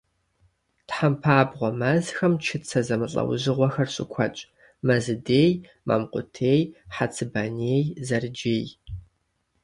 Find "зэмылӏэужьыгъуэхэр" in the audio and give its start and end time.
2.87-3.87